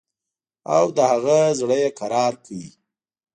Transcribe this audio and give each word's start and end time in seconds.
او 0.75 0.85
د 0.97 0.97
هغه 1.11 1.39
زړه 1.59 1.75
یې 1.83 1.89
کرار 1.99 2.33
کړ. 2.45 2.61